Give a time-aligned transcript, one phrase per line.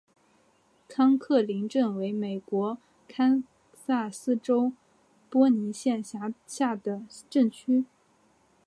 [0.87, 3.43] 康克林镇区为美国堪
[3.75, 4.73] 萨斯州
[5.29, 7.85] 波尼县辖下的镇区。